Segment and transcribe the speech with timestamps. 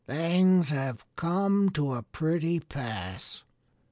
[0.07, 3.43] "Things have come to a pretty pass!"